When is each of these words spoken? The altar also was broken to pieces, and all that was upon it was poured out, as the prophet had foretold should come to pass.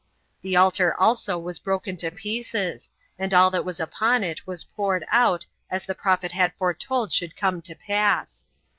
The 0.41 0.55
altar 0.55 0.99
also 0.99 1.37
was 1.37 1.59
broken 1.59 1.95
to 1.97 2.09
pieces, 2.09 2.89
and 3.19 3.35
all 3.35 3.51
that 3.51 3.63
was 3.63 3.79
upon 3.79 4.23
it 4.23 4.47
was 4.47 4.63
poured 4.63 5.05
out, 5.11 5.45
as 5.69 5.85
the 5.85 5.93
prophet 5.93 6.31
had 6.31 6.53
foretold 6.57 7.13
should 7.13 7.35
come 7.37 7.61
to 7.61 7.75
pass. 7.75 8.47